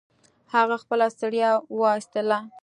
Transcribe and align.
هغه 0.53 0.75
خپله 0.83 1.05
ستړيا 1.15 1.49
يې 1.55 1.61
و 1.77 1.79
ايستله. 1.93 2.37